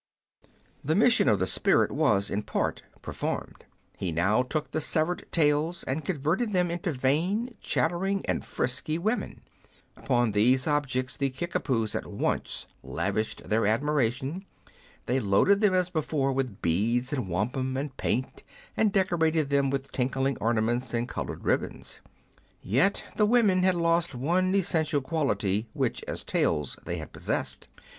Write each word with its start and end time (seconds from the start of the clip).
The 0.83 0.95
mission 0.95 1.29
of 1.29 1.37
the 1.37 1.45
spirit 1.45 1.91
was, 1.91 2.31
in 2.31 2.41
part, 2.41 2.81
performed. 3.03 3.65
He 3.99 4.11
now 4.11 4.41
took 4.41 4.71
the 4.71 4.81
severed 4.81 5.31
tails 5.31 5.83
and 5.83 6.03
converted 6.03 6.53
them 6.53 6.71
into 6.71 6.91
vain, 6.91 7.53
chattering, 7.61 8.25
and 8.25 8.43
frisky 8.43 8.97
women. 8.97 9.41
Upon 9.95 10.31
these 10.31 10.65
objects 10.65 11.17
the 11.17 11.29
Kickapoos 11.29 11.93
at 11.93 12.07
once 12.07 12.65
lavished 12.81 13.47
their 13.47 13.67
admiration; 13.67 14.43
they 15.05 15.19
loaded 15.19 15.61
them 15.61 15.75
as 15.75 15.91
before 15.91 16.31
with 16.33 16.63
beads, 16.63 17.13
and 17.13 17.29
wampum, 17.29 17.77
and 17.77 17.95
paint, 17.97 18.41
and 18.75 18.91
decorated 18.91 19.51
them 19.51 19.69
with 19.69 19.91
tinkling 19.91 20.35
ornaments 20.41 20.95
and 20.95 21.07
coloured 21.07 21.43
ribbons. 21.43 21.99
Yet 22.63 23.03
the 23.17 23.27
women 23.27 23.61
had 23.61 23.75
lost 23.75 24.15
one 24.15 24.55
essential 24.55 25.01
quality 25.01 25.67
which 25.73 26.01
as 26.07 26.23
tails 26.23 26.75
they 26.85 26.95
had 26.97 27.13
possessed. 27.13 27.67